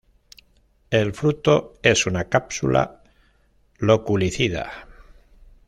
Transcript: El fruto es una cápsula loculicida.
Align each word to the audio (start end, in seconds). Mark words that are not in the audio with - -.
El 0.89 1.13
fruto 1.13 1.75
es 1.83 2.07
una 2.07 2.27
cápsula 2.27 3.03
loculicida. 3.77 4.71